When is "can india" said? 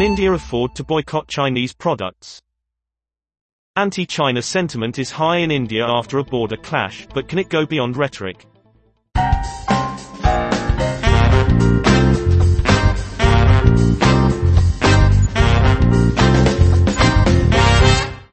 0.00-0.32